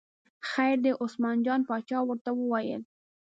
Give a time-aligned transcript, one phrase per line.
[0.51, 2.81] خیر دی، عثمان جان باچا ورته وویل.